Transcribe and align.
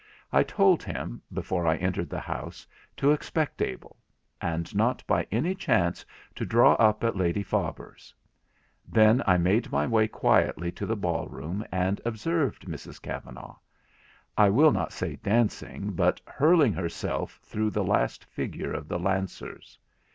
I 0.33 0.41
told 0.41 0.81
him, 0.81 1.21
before 1.31 1.67
I 1.67 1.75
entered 1.75 2.09
the 2.09 2.19
house, 2.21 2.65
to 2.97 3.11
expect 3.11 3.61
Abel; 3.61 3.97
and 4.41 4.73
not 4.75 5.05
by 5.05 5.27
any 5.31 5.53
chance 5.53 6.03
to 6.33 6.43
draw 6.43 6.73
up 6.79 7.03
at 7.03 7.15
Lady 7.15 7.43
Faber's. 7.43 8.11
Then 8.87 9.21
I 9.27 9.37
made 9.37 9.71
my 9.71 9.85
way 9.85 10.07
quietly 10.07 10.71
to 10.71 10.87
the 10.87 10.95
ball 10.95 11.27
room 11.27 11.63
and 11.71 12.01
observed 12.03 12.65
Mrs 12.65 12.99
Kavanagh—I 12.99 14.49
will 14.49 14.71
not 14.71 14.91
say 14.91 15.17
dancing, 15.17 15.91
but 15.91 16.19
hurling 16.25 16.73
herself 16.73 17.39
through 17.43 17.69
the 17.69 17.83
last 17.83 18.25
figure 18.25 18.73
of 18.73 18.87
the 18.87 18.97
lancers. 18.97 19.77